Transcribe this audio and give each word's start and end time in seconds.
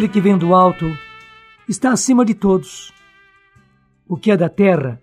Aquele 0.00 0.14
que 0.14 0.20
vem 0.22 0.38
do 0.38 0.54
alto 0.54 0.86
está 1.68 1.92
acima 1.92 2.24
de 2.24 2.32
todos. 2.32 2.90
O 4.08 4.16
que 4.16 4.30
é 4.30 4.36
da 4.36 4.48
terra 4.48 4.98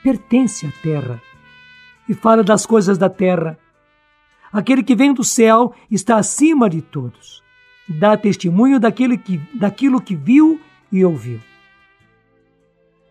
pertence 0.00 0.64
à 0.64 0.70
terra 0.80 1.20
e 2.08 2.14
fala 2.14 2.44
das 2.44 2.64
coisas 2.64 2.96
da 2.96 3.10
terra. 3.10 3.58
Aquele 4.52 4.84
que 4.84 4.94
vem 4.94 5.12
do 5.12 5.24
céu 5.24 5.74
está 5.90 6.18
acima 6.18 6.70
de 6.70 6.80
todos. 6.80 7.42
Dá 7.88 8.16
testemunho 8.16 8.78
daquele 8.78 9.18
que, 9.18 9.38
daquilo 9.52 10.00
que 10.00 10.14
viu 10.14 10.60
e 10.92 11.04
ouviu. 11.04 11.40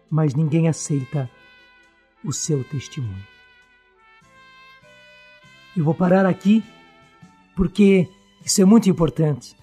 Mas 0.09 0.34
ninguém 0.34 0.70
aceita 0.70 1.30
o 2.23 2.31
seu 2.31 2.64
testemunho. 2.64 3.28
Eu 5.75 5.84
vou 5.84 5.94
parar 5.94 6.25
aqui 6.25 6.64
porque 7.53 8.08
isso 8.45 8.62
é 8.62 8.66
muito 8.66 8.89
importante. 8.89 9.59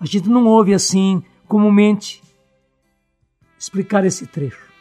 A 0.00 0.06
gente 0.06 0.30
não 0.30 0.46
ouve 0.46 0.72
assim 0.72 1.22
comumente 1.46 2.22
explicar 3.58 4.02
esse 4.06 4.26
trecho, 4.26 4.72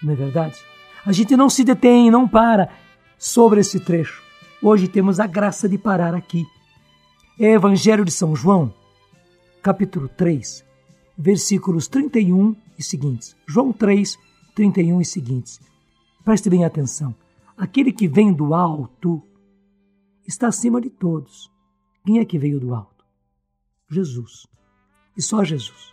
não 0.00 0.12
é 0.12 0.16
verdade? 0.16 0.56
A 1.04 1.10
gente 1.10 1.36
não 1.36 1.50
se 1.50 1.64
detém, 1.64 2.08
não 2.08 2.28
para 2.28 2.70
sobre 3.18 3.60
esse 3.60 3.80
trecho. 3.80 4.22
Hoje 4.62 4.86
temos 4.86 5.18
a 5.18 5.26
graça 5.26 5.68
de 5.68 5.76
parar 5.76 6.14
aqui. 6.14 6.46
É 7.38 7.46
Evangelho 7.46 8.04
de 8.04 8.12
São 8.12 8.36
João, 8.36 8.72
capítulo 9.60 10.08
3, 10.08 10.64
versículos 11.18 11.88
31 11.88 12.54
e 12.78 12.82
seguintes. 12.82 13.36
João 13.48 13.72
3, 13.72 14.16
31 14.54 15.00
e 15.00 15.04
seguintes. 15.04 15.60
Preste 16.24 16.48
bem 16.48 16.64
atenção. 16.64 17.12
Aquele 17.56 17.92
que 17.92 18.06
vem 18.06 18.32
do 18.32 18.54
alto 18.54 19.20
está 20.24 20.46
acima 20.46 20.80
de 20.80 20.90
todos. 20.90 21.50
Quem 22.06 22.20
é 22.20 22.24
que 22.24 22.38
veio 22.38 22.60
do 22.60 22.72
alto? 22.72 23.04
Jesus. 23.90 24.53
E 25.16 25.22
só 25.22 25.44
Jesus. 25.44 25.92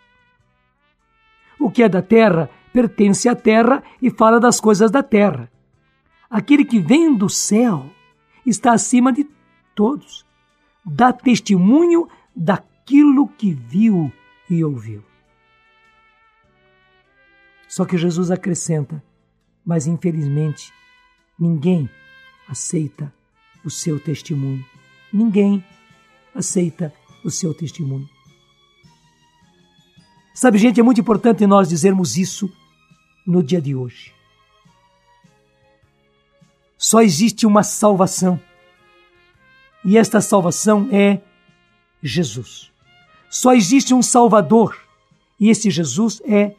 O 1.59 1.69
que 1.69 1.83
é 1.83 1.89
da 1.89 2.01
terra 2.01 2.49
pertence 2.73 3.27
à 3.29 3.35
terra 3.35 3.83
e 4.01 4.09
fala 4.09 4.39
das 4.39 4.59
coisas 4.59 4.89
da 4.89 5.03
terra. 5.03 5.51
Aquele 6.29 6.65
que 6.65 6.79
vem 6.79 7.15
do 7.15 7.29
céu 7.29 7.89
está 8.45 8.73
acima 8.73 9.11
de 9.11 9.27
todos. 9.75 10.25
Dá 10.83 11.13
testemunho 11.13 12.07
daquilo 12.35 13.27
que 13.27 13.53
viu 13.53 14.11
e 14.49 14.63
ouviu. 14.63 15.03
Só 17.67 17.85
que 17.85 17.97
Jesus 17.97 18.31
acrescenta: 18.31 19.03
mas 19.65 19.87
infelizmente 19.87 20.73
ninguém 21.39 21.89
aceita 22.47 23.13
o 23.63 23.69
seu 23.69 23.99
testemunho. 23.99 24.65
Ninguém 25.13 25.63
aceita 26.33 26.93
o 27.23 27.29
seu 27.29 27.53
testemunho. 27.53 28.09
Sabe, 30.33 30.57
gente, 30.57 30.79
é 30.79 30.83
muito 30.83 31.01
importante 31.01 31.45
nós 31.45 31.69
dizermos 31.69 32.17
isso 32.17 32.51
no 33.25 33.43
dia 33.43 33.61
de 33.61 33.75
hoje. 33.75 34.13
Só 36.77 37.01
existe 37.01 37.45
uma 37.45 37.63
salvação. 37.63 38.39
E 39.83 39.97
esta 39.97 40.21
salvação 40.21 40.89
é 40.91 41.21
Jesus. 42.01 42.71
Só 43.29 43.53
existe 43.53 43.93
um 43.93 44.01
Salvador. 44.01 44.77
E 45.39 45.49
esse 45.49 45.69
Jesus 45.69 46.21
é 46.25 46.55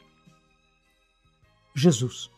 Jesus. 1.75 2.31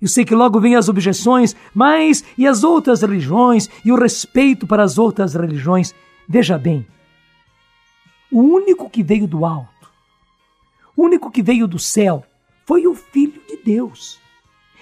Eu 0.00 0.08
sei 0.08 0.24
que 0.24 0.34
logo 0.34 0.60
vêm 0.60 0.76
as 0.76 0.88
objeções, 0.88 1.56
mas 1.72 2.24
e 2.36 2.46
as 2.46 2.62
outras 2.62 3.00
religiões 3.00 3.70
e 3.84 3.90
o 3.90 3.96
respeito 3.96 4.66
para 4.66 4.82
as 4.82 4.98
outras 4.98 5.34
religiões? 5.34 5.94
Veja 6.28 6.58
bem, 6.58 6.86
o 8.34 8.40
único 8.40 8.90
que 8.90 9.00
veio 9.00 9.28
do 9.28 9.44
alto, 9.44 9.88
o 10.96 11.04
único 11.04 11.30
que 11.30 11.40
veio 11.40 11.68
do 11.68 11.78
céu, 11.78 12.24
foi 12.66 12.84
o 12.84 12.92
Filho 12.92 13.40
de 13.46 13.58
Deus. 13.58 14.20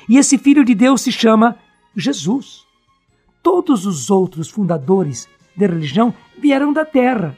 E 0.08 0.16
esse 0.16 0.38
Filho 0.38 0.64
de 0.64 0.74
Deus 0.74 1.02
se 1.02 1.12
chama 1.12 1.58
Jesus. 1.94 2.64
Todos 3.42 3.84
os 3.84 4.08
outros 4.08 4.48
fundadores 4.48 5.28
da 5.54 5.66
religião 5.66 6.14
vieram 6.38 6.72
da 6.72 6.86
terra. 6.86 7.36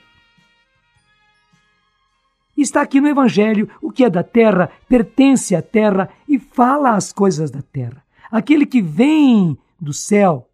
Está 2.56 2.82
aqui 2.82 3.00
no 3.00 3.08
Evangelho: 3.08 3.68
o 3.82 3.90
que 3.90 4.04
é 4.04 4.10
da 4.10 4.22
terra 4.22 4.70
pertence 4.88 5.56
à 5.56 5.62
terra 5.62 6.08
e 6.28 6.38
fala 6.38 6.94
as 6.94 7.12
coisas 7.12 7.50
da 7.50 7.60
terra. 7.60 8.04
Aquele 8.30 8.66
que 8.66 8.80
vem 8.80 9.58
do 9.80 9.92
céu 9.92 10.48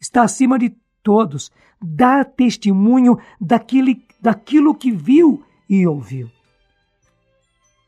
está 0.00 0.22
acima 0.22 0.58
de 0.58 0.74
todos, 1.02 1.52
dá 1.78 2.24
testemunho 2.24 3.18
daquilo, 3.38 3.94
daquilo 4.20 4.74
que 4.74 4.90
viu 4.90 5.42
e 5.68 5.86
ouviu. 5.86 6.30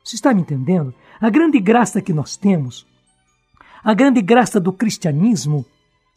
Você 0.05 0.17
está 0.17 0.33
me 0.35 0.41
entendendo? 0.41 0.95
A 1.21 1.31
grande 1.31 1.61
graça 1.61 2.01
que 2.01 2.13
nós 2.13 2.37
temos, 2.37 2.87
a 3.83 3.95
grande 3.95 4.21
graça 4.21 4.59
do 4.59 4.73
cristianismo 4.73 5.65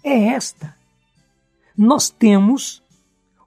é 0.03 0.29
esta. 0.29 0.75
Nós 1.78 2.09
temos 2.09 2.81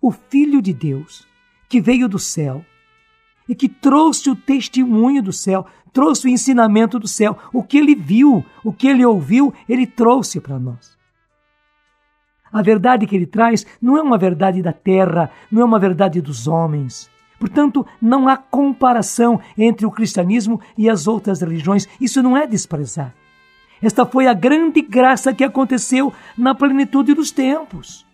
o 0.01 0.11
Filho 0.11 0.61
de 0.61 0.73
Deus 0.73 1.27
que 1.69 1.81
veio 1.81 2.09
do 2.09 2.19
céu 2.19 2.65
e 3.49 3.55
que 3.55 3.69
trouxe 3.69 4.31
o 4.31 4.37
testemunho 4.37 5.23
do 5.23 5.33
céu, 5.33 5.67
trouxe 5.93 6.27
o 6.27 6.31
ensinamento 6.31 6.99
do 6.99 7.09
céu. 7.09 7.39
O 7.53 7.63
que 7.63 7.79
ele 7.79 7.95
viu, 7.95 8.45
o 8.65 8.73
que 8.73 8.89
ele 8.89 9.05
ouviu, 9.05 9.55
ele 9.69 9.87
trouxe 9.87 10.41
para 10.41 10.59
nós. 10.59 10.96
A 12.57 12.63
verdade 12.63 13.07
que 13.07 13.15
ele 13.15 13.27
traz 13.27 13.67
não 13.83 13.99
é 13.99 14.03
uma 14.03 14.17
verdade 14.17 14.63
da 14.63 14.73
terra, 14.73 15.31
não 15.53 15.61
é 15.61 15.65
uma 15.67 15.79
verdade 15.79 16.23
dos 16.23 16.49
homens. 16.49 17.11
Portanto, 17.39 17.87
não 18.01 18.27
há 18.27 18.35
comparação 18.39 19.39
entre 19.59 19.85
o 19.85 19.91
cristianismo 19.91 20.59
e 20.75 20.89
as 20.89 21.07
outras 21.07 21.43
religiões. 21.43 21.87
Isso 22.01 22.23
não 22.23 22.35
é 22.35 22.47
desprezar. 22.47 23.15
Esta 23.83 24.07
foi 24.07 24.27
a 24.27 24.33
grande 24.33 24.81
graça 24.81 25.35
que 25.35 25.45
aconteceu 25.45 26.11
na 26.35 26.55
plenitude 26.55 27.13
dos 27.13 27.31
tempos. 27.31 28.07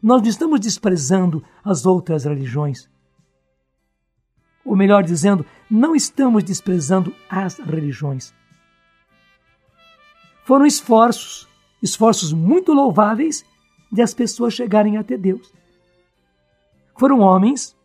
Nós 0.00 0.22
não 0.22 0.28
estamos 0.28 0.60
desprezando 0.60 1.42
as 1.64 1.84
outras 1.84 2.26
religiões. 2.26 2.88
Ou 4.64 4.76
melhor 4.76 5.02
dizendo, 5.02 5.44
não 5.68 5.96
estamos 5.96 6.44
desprezando 6.44 7.12
as 7.28 7.58
religiões. 7.58 8.32
Foram 10.44 10.66
esforços, 10.66 11.48
esforços 11.82 12.32
muito 12.32 12.72
louváveis 12.72 13.44
de 13.90 14.02
as 14.02 14.12
pessoas 14.12 14.52
chegarem 14.52 14.98
até 14.98 15.16
Deus. 15.16 15.52
Foram 16.98 17.20
homens, 17.20 17.76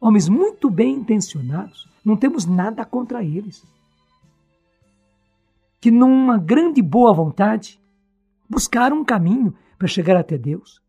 homens 0.00 0.28
muito 0.28 0.68
bem 0.68 0.94
intencionados, 0.94 1.88
não 2.04 2.16
temos 2.16 2.44
nada 2.46 2.84
contra 2.84 3.22
eles, 3.22 3.64
que 5.80 5.90
numa 5.90 6.36
grande 6.36 6.82
boa 6.82 7.12
vontade 7.12 7.80
buscaram 8.48 8.98
um 8.98 9.04
caminho 9.04 9.54
para 9.78 9.86
chegar 9.86 10.16
até 10.16 10.36
Deus. 10.36 10.82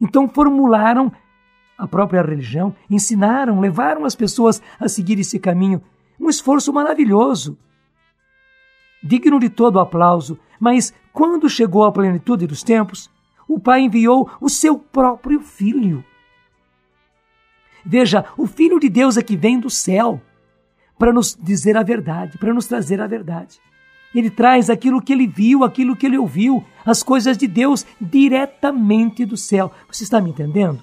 Então 0.00 0.28
formularam 0.28 1.10
a 1.78 1.86
própria 1.86 2.22
religião, 2.22 2.74
ensinaram, 2.90 3.60
levaram 3.60 4.04
as 4.04 4.14
pessoas 4.14 4.60
a 4.78 4.88
seguir 4.88 5.18
esse 5.18 5.38
caminho. 5.38 5.82
Um 6.20 6.28
esforço 6.28 6.72
maravilhoso, 6.72 7.58
digno 9.02 9.38
de 9.38 9.48
todo 9.48 9.80
aplauso. 9.80 10.38
Mas 10.58 10.92
quando 11.12 11.48
chegou 11.48 11.84
a 11.84 11.92
plenitude 11.92 12.46
dos 12.46 12.62
tempos, 12.62 13.10
o 13.48 13.58
Pai 13.58 13.82
enviou 13.82 14.30
o 14.40 14.48
seu 14.48 14.78
próprio 14.78 15.40
Filho. 15.40 16.04
Veja, 17.84 18.24
o 18.36 18.46
Filho 18.46 18.80
de 18.80 18.88
Deus 18.88 19.16
é 19.16 19.22
que 19.22 19.36
vem 19.36 19.60
do 19.60 19.70
céu 19.70 20.20
para 20.98 21.12
nos 21.12 21.36
dizer 21.40 21.76
a 21.76 21.82
verdade, 21.82 22.38
para 22.38 22.52
nos 22.52 22.66
trazer 22.66 23.00
a 23.00 23.06
verdade. 23.06 23.60
Ele 24.14 24.30
traz 24.30 24.70
aquilo 24.70 25.00
que 25.00 25.12
ele 25.12 25.26
viu, 25.26 25.62
aquilo 25.62 25.94
que 25.94 26.06
ele 26.06 26.18
ouviu, 26.18 26.64
as 26.84 27.02
coisas 27.02 27.36
de 27.36 27.46
Deus 27.46 27.86
diretamente 28.00 29.24
do 29.24 29.36
céu. 29.36 29.70
Você 29.90 30.04
está 30.04 30.20
me 30.20 30.30
entendendo? 30.30 30.82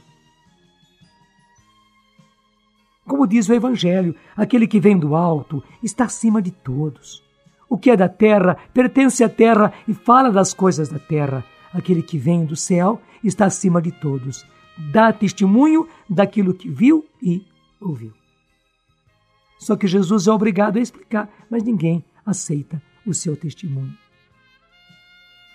Como 3.05 3.27
diz 3.27 3.49
o 3.49 3.53
Evangelho, 3.53 4.15
aquele 4.35 4.67
que 4.67 4.79
vem 4.79 4.97
do 4.97 5.15
alto 5.15 5.63
está 5.81 6.05
acima 6.05 6.41
de 6.41 6.51
todos. 6.51 7.23
O 7.69 7.77
que 7.77 7.89
é 7.89 7.97
da 7.97 8.09
terra 8.09 8.57
pertence 8.73 9.23
à 9.23 9.29
terra 9.29 9.73
e 9.87 9.93
fala 9.93 10.31
das 10.31 10.53
coisas 10.53 10.89
da 10.89 10.99
terra. 10.99 11.43
Aquele 11.73 12.03
que 12.03 12.17
vem 12.17 12.45
do 12.45 12.55
céu 12.55 13.01
está 13.23 13.45
acima 13.45 13.81
de 13.81 13.91
todos. 13.91 14.45
Dá 14.91 15.11
testemunho 15.11 15.87
daquilo 16.09 16.53
que 16.53 16.69
viu 16.69 17.05
e 17.21 17.45
ouviu. 17.81 18.13
Só 19.59 19.75
que 19.75 19.87
Jesus 19.87 20.27
é 20.27 20.31
obrigado 20.31 20.77
a 20.77 20.81
explicar, 20.81 21.29
mas 21.49 21.63
ninguém 21.63 22.03
aceita 22.25 22.81
o 23.05 23.13
seu 23.13 23.35
testemunho. 23.35 23.97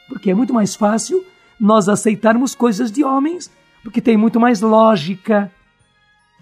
Porque 0.08 0.31
é 0.31 0.34
muito 0.34 0.54
mais 0.54 0.75
fácil 0.75 1.25
nós 1.61 1.88
aceitarmos 1.88 2.54
coisas 2.54 2.90
de 2.90 3.04
homens, 3.04 3.50
porque 3.82 4.00
tem 4.00 4.16
muito 4.16 4.40
mais 4.40 4.61
lógica. 4.61 5.52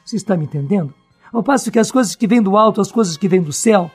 Você 0.05 0.17
está 0.17 0.37
me 0.37 0.45
entendendo? 0.45 0.95
Ao 1.33 1.43
passo 1.43 1.71
que 1.71 1.79
as 1.79 1.91
coisas 1.91 2.15
que 2.15 2.27
vêm 2.27 2.41
do 2.41 2.57
alto, 2.57 2.81
as 2.81 2.93
coisas 2.93 3.17
que 3.17 3.29
vêm 3.29 3.43
do 3.43 3.53
céu, 3.53 3.91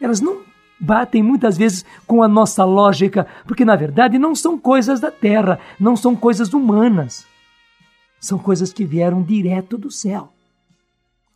elas 0.00 0.20
não 0.20 0.40
batem 0.82 1.22
muitas 1.22 1.56
vezes 1.56 1.84
com 2.08 2.24
a 2.24 2.28
nossa 2.28 2.64
lógica, 2.64 3.28
porque 3.46 3.64
na 3.64 3.76
verdade 3.76 4.18
não 4.18 4.34
são 4.34 4.58
coisas 4.58 4.98
da 4.98 5.12
terra, 5.12 5.60
não 5.78 5.96
são 5.96 6.16
coisas 6.16 6.52
humanas. 6.52 7.24
São 8.18 8.36
coisas 8.36 8.72
que 8.72 8.84
vieram 8.84 9.22
direto 9.22 9.78
do 9.78 9.90
céu. 9.90 10.32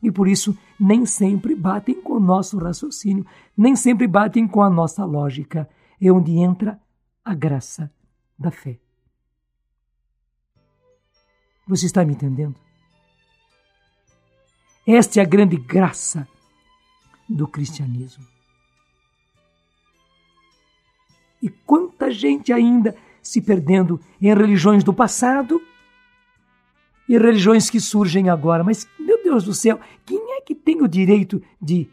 E 0.03 0.11
por 0.11 0.27
isso 0.27 0.57
nem 0.79 1.07
sempre 1.07 1.55
batem 1.55 2.01
com 2.03 2.15
o 2.15 2.21
nosso 2.21 2.59
raciocínio, 2.59 3.25
nem 3.57 3.77
sempre 3.77 4.07
batem 4.07 4.47
com 4.47 4.63
a 4.63 4.69
nossa 4.69 5.05
lógica. 5.05 5.69
É 6.01 6.11
onde 6.13 6.37
entra 6.37 6.79
a 7.25 7.35
graça 7.35 7.91
da 8.39 8.51
fé. 8.51 8.79
Você 11.67 11.87
está 11.87 12.05
me 12.05 12.13
entendendo? 12.13 12.55
Esta 14.87 15.21
é 15.21 15.23
a 15.23 15.27
grande 15.27 15.57
graça 15.57 16.29
do 17.29 17.49
cristianismo. 17.49 18.36
E 21.47 21.49
quanta 21.65 22.11
gente 22.11 22.53
ainda 22.53 22.97
se 23.23 23.41
perdendo 23.41 24.01
em 24.21 24.27
religiões 24.35 24.83
do 24.83 24.93
passado 24.93 25.63
e 27.09 27.17
religiões 27.17 27.71
que 27.71 27.79
surgem 27.79 28.29
agora. 28.29 28.65
Mas, 28.65 28.89
meu 28.99 29.23
Deus 29.23 29.45
do 29.45 29.55
céu, 29.55 29.79
quem 30.05 30.19
é 30.37 30.41
que 30.41 30.57
tem 30.57 30.83
o 30.83 30.89
direito 30.89 31.41
de 31.63 31.89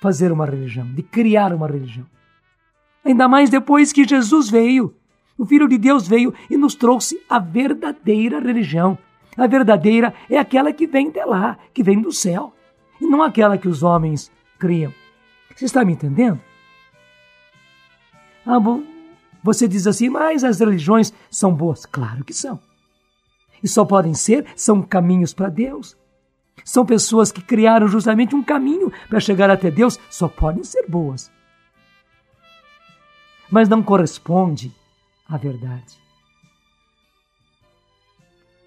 fazer 0.00 0.32
uma 0.32 0.44
religião, 0.44 0.84
de 0.92 1.00
criar 1.00 1.52
uma 1.52 1.68
religião? 1.68 2.04
Ainda 3.04 3.28
mais 3.28 3.50
depois 3.50 3.92
que 3.92 4.02
Jesus 4.02 4.50
veio. 4.50 4.92
O 5.38 5.46
Filho 5.46 5.68
de 5.68 5.78
Deus 5.78 6.08
veio 6.08 6.34
e 6.50 6.56
nos 6.56 6.74
trouxe 6.74 7.22
a 7.30 7.38
verdadeira 7.38 8.40
religião. 8.40 8.98
A 9.36 9.46
verdadeira 9.46 10.12
é 10.28 10.38
aquela 10.38 10.72
que 10.72 10.88
vem 10.88 11.08
de 11.08 11.24
lá, 11.24 11.56
que 11.72 11.84
vem 11.84 12.02
do 12.02 12.10
céu, 12.10 12.52
e 13.00 13.06
não 13.06 13.22
aquela 13.22 13.56
que 13.56 13.68
os 13.68 13.84
homens 13.84 14.28
criam. 14.58 14.92
Você 15.54 15.66
está 15.66 15.84
me 15.84 15.92
entendendo? 15.92 16.40
Ah, 18.46 18.58
você 19.42 19.68
diz 19.68 19.86
assim, 19.86 20.08
mas 20.08 20.42
as 20.42 20.60
religiões 20.60 21.12
são 21.30 21.54
boas. 21.54 21.84
Claro 21.84 22.24
que 22.24 22.32
são. 22.32 22.58
E 23.62 23.68
só 23.68 23.84
podem 23.84 24.14
ser, 24.14 24.46
são 24.56 24.82
caminhos 24.82 25.32
para 25.32 25.48
Deus. 25.48 25.96
São 26.64 26.86
pessoas 26.86 27.32
que 27.32 27.42
criaram 27.42 27.88
justamente 27.88 28.34
um 28.34 28.42
caminho 28.42 28.92
para 29.08 29.20
chegar 29.20 29.50
até 29.50 29.70
Deus, 29.70 29.98
só 30.10 30.28
podem 30.28 30.64
ser 30.64 30.86
boas. 30.88 31.30
Mas 33.50 33.68
não 33.68 33.82
corresponde 33.82 34.72
à 35.28 35.36
verdade. 35.36 35.98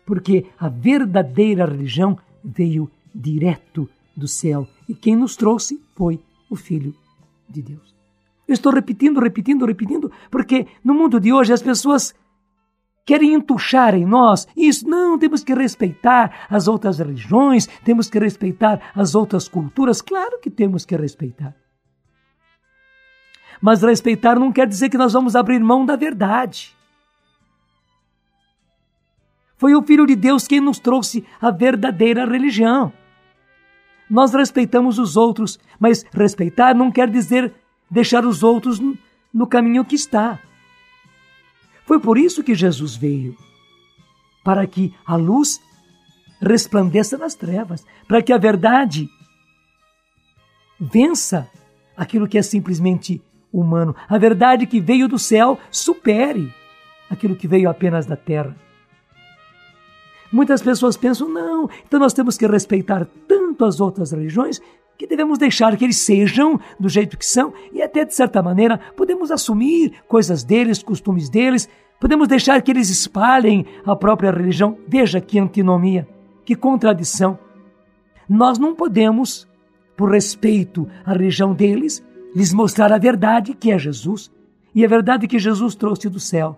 Porque 0.06 0.46
a 0.60 0.70
verdadeira 0.70 1.66
religião 1.66 2.18
veio 2.44 2.90
direto 3.14 3.90
do 4.16 4.28
céu 4.28 4.68
e 4.88 4.94
quem 4.94 5.16
nos 5.16 5.36
trouxe 5.36 5.84
foi 5.96 6.20
o 6.50 6.56
Filho 6.56 6.96
de 7.50 7.62
Deus. 7.62 7.97
Eu 8.48 8.54
estou 8.54 8.72
repetindo, 8.72 9.20
repetindo, 9.20 9.66
repetindo, 9.66 10.12
porque 10.32 10.68
no 10.84 10.94
mundo 10.94 11.20
de 11.20 11.34
hoje 11.34 11.52
as 11.52 11.62
pessoas 11.62 12.16
querem 13.06 13.34
entuchar 13.34 13.96
em 13.96 14.06
nós 14.06 14.48
isso. 14.56 14.88
Não, 14.88 15.18
temos 15.18 15.44
que 15.44 15.54
respeitar 15.54 16.46
as 16.50 16.68
outras 16.68 17.00
religiões, 17.00 17.68
temos 17.84 18.10
que 18.10 18.20
respeitar 18.20 18.92
as 18.96 19.16
outras 19.16 19.48
culturas. 19.48 20.02
Claro 20.02 20.40
que 20.42 20.50
temos 20.50 20.86
que 20.86 20.96
respeitar. 20.96 21.56
Mas 23.62 23.82
respeitar 23.82 24.40
não 24.40 24.52
quer 24.52 24.68
dizer 24.68 24.90
que 24.90 24.98
nós 24.98 25.14
vamos 25.14 25.36
abrir 25.36 25.60
mão 25.60 25.86
da 25.86 25.96
verdade. 25.96 26.76
Foi 29.58 29.74
o 29.74 29.82
Filho 29.82 30.06
de 30.06 30.16
Deus 30.16 30.48
quem 30.48 30.62
nos 30.62 30.78
trouxe 30.78 31.26
a 31.42 31.50
verdadeira 31.50 32.26
religião. 32.26 32.94
Nós 34.10 34.34
respeitamos 34.34 35.00
os 35.00 35.18
outros, 35.18 35.60
mas 35.80 36.06
respeitar 36.14 36.76
não 36.76 36.92
quer 36.92 37.10
dizer 37.10 37.54
deixar 37.90 38.26
os 38.26 38.44
outros 38.44 38.82
no 39.34 39.48
caminho 39.48 39.86
que 39.86 39.96
está. 39.96 40.40
Foi 41.86 42.00
por 42.00 42.18
isso 42.18 42.44
que 42.44 42.54
Jesus 42.54 42.96
veio 42.96 43.38
para 44.44 44.66
que 44.66 44.94
a 45.06 45.16
luz 45.16 45.62
resplandeça 46.42 47.18
nas 47.18 47.36
trevas, 47.36 47.86
para 48.08 48.22
que 48.22 48.32
a 48.32 48.38
verdade 48.38 49.10
vença 50.80 51.50
aquilo 51.96 52.28
que 52.28 52.38
é 52.38 52.42
simplesmente 52.42 53.22
humano. 53.52 53.96
A 54.08 54.18
verdade 54.18 54.68
que 54.68 54.80
veio 54.80 55.08
do 55.08 55.18
céu 55.18 55.60
supere 55.72 56.54
aquilo 57.10 57.36
que 57.36 57.48
veio 57.48 57.70
apenas 57.70 58.06
da 58.06 58.16
terra. 58.16 58.56
Muitas 60.32 60.62
pessoas 60.62 60.98
pensam, 60.98 61.30
não, 61.30 61.70
então 61.86 62.00
nós 62.00 62.14
temos 62.14 62.38
que 62.38 62.46
respeitar 62.46 63.08
tanto 63.28 63.66
as 63.66 63.80
outras 63.80 64.12
religiões 64.12 64.62
que 64.98 65.06
devemos 65.06 65.38
deixar 65.38 65.78
que 65.78 65.84
eles 65.84 65.98
sejam 65.98 66.60
do 66.80 66.90
jeito 66.90 67.18
que 67.18 67.26
são 67.26 67.54
e 67.72 67.82
até 67.82 68.04
de 68.04 68.16
certa 68.16 68.42
maneira 68.42 68.80
podemos 68.96 69.32
assumir 69.32 69.94
coisas 70.08 70.44
deles, 70.44 70.82
costumes 70.82 71.30
deles, 71.30 71.70
podemos 72.00 72.28
deixar 72.28 72.62
que 72.62 72.72
eles 72.72 72.90
espalhem 72.90 73.66
a 73.86 73.96
própria 73.96 74.32
religião. 74.32 74.78
Veja 74.88 75.22
que 75.22 75.40
antinomia, 75.40 76.08
que 76.44 76.56
contradição. 76.56 77.38
Nós 78.28 78.58
não 78.58 78.76
podemos, 78.76 79.48
por 79.96 80.12
respeito 80.12 80.88
à 81.06 81.14
religião 81.14 81.54
deles, 81.54 82.04
lhes 82.36 82.52
mostrar 82.52 82.92
a 82.92 82.98
verdade 82.98 83.54
que 83.54 83.72
é 83.72 83.78
Jesus 83.78 84.32
e 84.74 84.84
a 84.84 84.88
verdade 84.88 85.28
que 85.28 85.40
Jesus 85.40 85.76
trouxe 85.76 86.10
do 86.10 86.20
céu. 86.20 86.58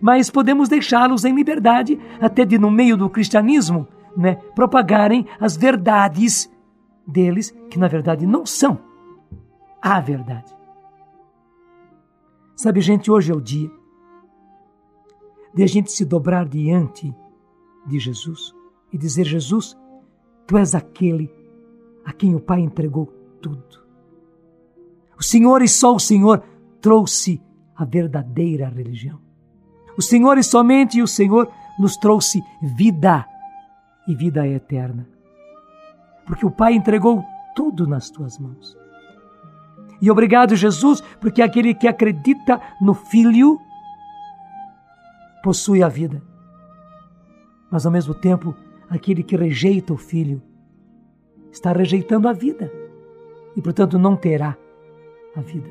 Mas 0.00 0.30
podemos 0.30 0.68
deixá-los 0.68 1.24
em 1.24 1.34
liberdade, 1.34 1.98
até 2.20 2.44
de 2.44 2.58
no 2.58 2.70
meio 2.70 2.96
do 2.96 3.08
cristianismo, 3.08 3.86
né, 4.16 4.36
propagarem 4.54 5.26
as 5.38 5.56
verdades 5.56 6.50
deles, 7.06 7.50
que 7.70 7.78
na 7.78 7.88
verdade 7.88 8.26
não 8.26 8.46
são 8.46 8.78
a 9.80 10.00
verdade. 10.00 10.54
Sabe, 12.54 12.80
gente, 12.80 13.10
hoje 13.10 13.32
é 13.32 13.34
o 13.34 13.40
dia 13.40 13.70
de 15.54 15.62
a 15.62 15.66
gente 15.66 15.90
se 15.90 16.04
dobrar 16.04 16.48
diante 16.48 17.14
de 17.86 17.98
Jesus 17.98 18.54
e 18.92 18.98
dizer: 18.98 19.24
Jesus, 19.24 19.76
tu 20.46 20.56
és 20.56 20.74
aquele 20.74 21.30
a 22.04 22.12
quem 22.12 22.34
o 22.34 22.40
Pai 22.40 22.60
entregou 22.60 23.06
tudo. 23.40 23.82
O 25.18 25.22
Senhor 25.22 25.62
e 25.62 25.68
só 25.68 25.94
o 25.94 26.00
Senhor 26.00 26.42
trouxe 26.80 27.40
a 27.76 27.84
verdadeira 27.84 28.68
religião. 28.68 29.20
O 29.96 30.02
Senhor 30.02 30.38
e 30.38 30.42
somente 30.42 31.02
o 31.02 31.06
Senhor 31.06 31.50
nos 31.78 31.96
trouxe 31.96 32.40
vida 32.76 33.26
e 34.08 34.14
vida 34.14 34.46
eterna 34.46 35.11
porque 36.26 36.46
o 36.46 36.50
Pai 36.50 36.74
entregou 36.74 37.24
tudo 37.54 37.86
nas 37.86 38.10
tuas 38.10 38.38
mãos. 38.38 38.76
E 40.00 40.10
obrigado, 40.10 40.56
Jesus, 40.56 41.00
porque 41.20 41.40
aquele 41.40 41.74
que 41.74 41.86
acredita 41.86 42.60
no 42.80 42.92
Filho 42.92 43.60
possui 45.42 45.82
a 45.82 45.88
vida. 45.88 46.22
Mas 47.70 47.86
ao 47.86 47.92
mesmo 47.92 48.12
tempo, 48.14 48.54
aquele 48.90 49.22
que 49.22 49.36
rejeita 49.36 49.92
o 49.92 49.96
Filho 49.96 50.42
está 51.52 51.72
rejeitando 51.72 52.28
a 52.28 52.32
vida 52.32 52.72
e, 53.56 53.62
portanto, 53.62 53.98
não 53.98 54.16
terá 54.16 54.56
a 55.36 55.40
vida. 55.40 55.68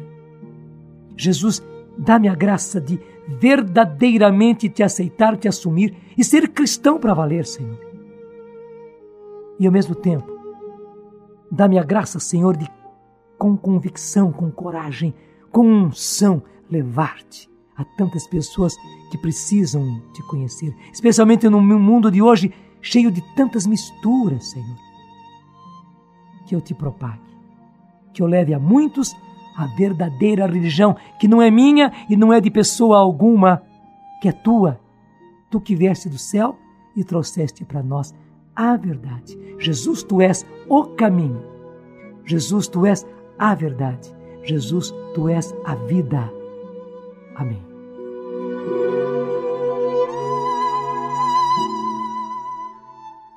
Jesus, 1.18 1.62
dá-me 1.98 2.28
a 2.28 2.36
graça 2.36 2.80
de 2.80 3.00
verdadeiramente 3.28 4.70
te 4.70 4.82
aceitar, 4.82 5.38
te 5.38 5.48
assumir 5.48 5.96
e 6.18 6.24
ser 6.24 6.48
cristão 6.50 7.00
para 7.00 7.14
valer, 7.14 7.46
Senhor. 7.46 7.80
E 9.60 9.68
ao 9.68 9.74
mesmo 9.74 9.94
tempo, 9.94 10.41
Dá-me 11.52 11.78
a 11.78 11.84
graça, 11.84 12.20
Senhor, 12.20 12.56
de 12.56 12.66
com 13.38 13.58
convicção, 13.58 14.32
com 14.32 14.50
coragem, 14.50 15.14
com 15.52 15.66
unção, 15.66 16.42
levar-te 16.70 17.50
a 17.76 17.84
tantas 17.84 18.26
pessoas 18.28 18.78
que 19.10 19.18
precisam 19.18 20.02
te 20.14 20.22
conhecer, 20.28 20.74
especialmente 20.94 21.50
no 21.50 21.60
mundo 21.60 22.10
de 22.10 22.22
hoje 22.22 22.54
cheio 22.82 23.12
de 23.12 23.22
tantas 23.36 23.68
misturas, 23.68 24.46
Senhor. 24.46 24.78
Que 26.48 26.56
eu 26.56 26.62
te 26.62 26.74
propague, 26.74 27.20
que 28.14 28.22
eu 28.22 28.28
leve 28.28 28.54
a 28.54 28.60
muitos 28.60 29.16
a 29.56 29.68
verdadeira 29.68 30.48
religião, 30.48 30.96
que 31.20 31.28
não 31.28 31.42
é 31.42 31.52
minha 31.52 31.92
e 32.10 32.16
não 32.16 32.32
é 32.32 32.40
de 32.40 32.50
pessoa 32.50 32.98
alguma, 32.98 33.62
que 34.22 34.30
é 34.30 34.32
tua, 34.32 34.80
tu 35.50 35.60
que 35.60 35.76
vieste 35.76 36.08
do 36.08 36.18
céu 36.18 36.58
e 36.96 37.04
trouxeste 37.04 37.66
para 37.66 37.84
nós 37.84 38.14
a 38.62 38.78
verdade. 38.78 39.40
Jesus, 39.58 40.04
tu 40.04 40.22
és 40.22 40.46
o 40.70 40.86
caminho. 40.96 41.44
Jesus, 42.24 42.68
tu 42.68 42.86
és 42.86 43.06
a 43.40 43.56
verdade. 43.56 44.16
Jesus, 44.44 44.94
tu 45.16 45.28
és 45.28 45.52
a 45.66 45.74
vida. 45.74 46.32
Amém. 47.36 47.66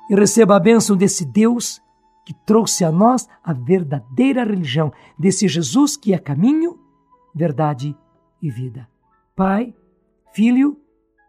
E 0.07 0.15
receba 0.15 0.55
a 0.55 0.59
bênção 0.59 0.95
desse 0.95 1.25
Deus 1.25 1.81
que 2.23 2.33
trouxe 2.45 2.85
a 2.85 2.91
nós 2.91 3.27
a 3.43 3.51
verdadeira 3.51 4.43
religião, 4.43 4.93
desse 5.17 5.47
Jesus 5.47 5.97
que 5.97 6.13
é 6.13 6.19
caminho, 6.19 6.79
verdade 7.33 7.97
e 8.41 8.51
vida. 8.51 8.87
Pai, 9.35 9.73
Filho 10.33 10.77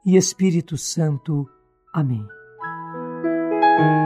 e 0.05 0.17
Espírito 0.17 0.77
Santo. 0.77 1.49
Amém. 1.95 2.36
thank 3.77 4.01
you 4.01 4.06